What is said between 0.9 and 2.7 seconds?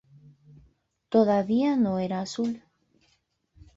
Todavía no era azul.